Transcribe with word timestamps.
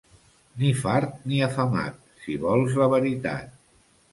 Ni 0.61 0.69
fart 0.77 1.27
ni 1.33 1.43
afamat, 1.49 1.99
si 2.25 2.39
vols 2.47 2.81
la 2.83 2.89
veritat. 2.95 3.57